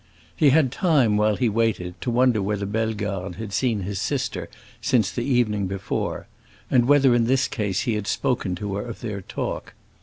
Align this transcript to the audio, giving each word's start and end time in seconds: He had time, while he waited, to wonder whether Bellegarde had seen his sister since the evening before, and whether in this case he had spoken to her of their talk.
He 0.35 0.49
had 0.49 0.71
time, 0.71 1.15
while 1.15 1.35
he 1.35 1.47
waited, 1.47 1.93
to 2.01 2.09
wonder 2.09 2.41
whether 2.41 2.65
Bellegarde 2.65 3.35
had 3.37 3.53
seen 3.53 3.81
his 3.81 4.01
sister 4.01 4.49
since 4.81 5.11
the 5.11 5.23
evening 5.23 5.67
before, 5.67 6.25
and 6.71 6.87
whether 6.87 7.13
in 7.13 7.25
this 7.25 7.47
case 7.47 7.81
he 7.81 7.93
had 7.93 8.07
spoken 8.07 8.55
to 8.55 8.73
her 8.77 8.83
of 8.87 9.01
their 9.01 9.21
talk. 9.21 9.75